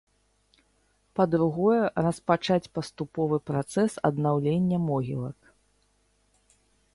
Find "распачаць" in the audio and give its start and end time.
2.07-2.71